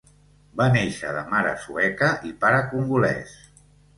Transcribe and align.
Va 0.61 0.65
néixer 0.75 1.11
de 1.17 1.21
mare 1.33 1.51
sueca 1.65 2.09
i 2.31 2.33
pare 2.45 2.65
congolès. 2.73 3.37